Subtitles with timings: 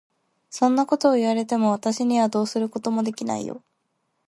[0.49, 3.61] そんなことを言われても、私にはどうすることもできないよ。